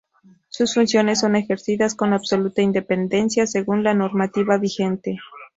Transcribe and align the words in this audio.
Sus 0.49 0.73
funciones 0.73 1.19
son 1.19 1.35
ejercidas 1.35 1.93
con 1.93 2.13
absoluta 2.13 2.63
independencia 2.63 3.45
según 3.45 3.83
la 3.83 3.93
normativa 3.93 4.57
vigente. 4.57 5.19